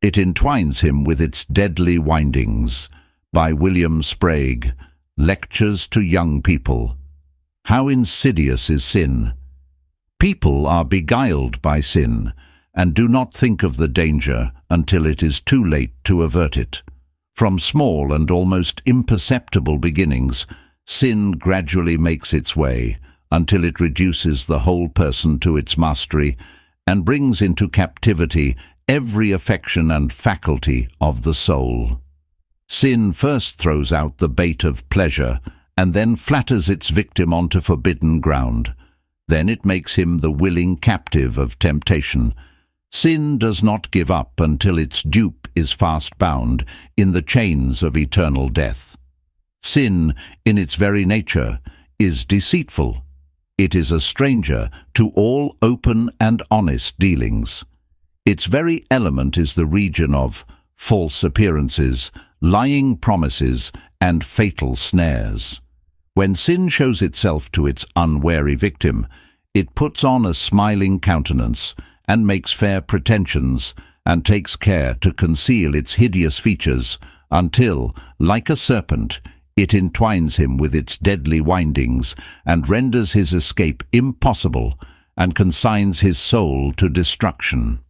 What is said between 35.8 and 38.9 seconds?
then flatters its victim onto forbidden ground.